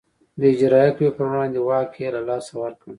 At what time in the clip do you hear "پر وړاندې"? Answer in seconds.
1.17-1.59